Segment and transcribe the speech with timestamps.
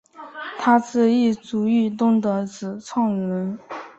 [0.57, 3.59] 他是艺术运动的始创人。